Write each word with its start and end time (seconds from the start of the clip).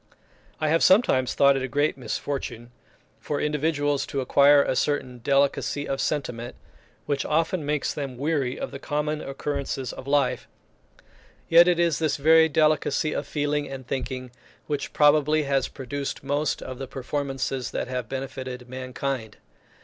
I 0.59 0.69
have 0.69 0.81
sometimes 0.81 1.35
thought 1.35 1.55
it 1.55 1.61
a 1.61 1.67
great 1.67 1.95
misfortune 1.95 2.71
for 3.19 3.39
individuals 3.39 4.07
to 4.07 4.19
acquire 4.19 4.63
a 4.63 4.75
certain 4.75 5.19
delicacy 5.19 5.87
of 5.87 6.01
sentiment, 6.01 6.55
which 7.05 7.23
often 7.23 7.63
makes 7.63 7.93
them 7.93 8.17
weary 8.17 8.59
of 8.59 8.71
the 8.71 8.79
common 8.79 9.21
occurrences 9.21 9.93
of 9.93 10.07
life; 10.07 10.47
yet 11.49 11.67
it 11.67 11.77
is 11.77 11.99
this 11.99 12.17
very 12.17 12.49
delicacy 12.49 13.13
of 13.13 13.27
feeling 13.27 13.69
and 13.69 13.85
thinking 13.85 14.31
which 14.65 14.91
probably 14.91 15.43
has 15.43 15.67
produced 15.67 16.23
most 16.23 16.63
of 16.63 16.79
the 16.79 16.87
performances 16.87 17.69
that 17.69 17.87
have 17.87 18.09
benefited 18.09 18.67
mankind. 18.67 19.37